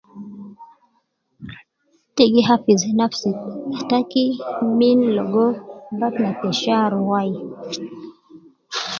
[2.15, 3.29] Te gihafiz nafsi
[3.89, 4.25] taki
[4.77, 5.45] min logo
[5.99, 7.31] bahtna te shar wai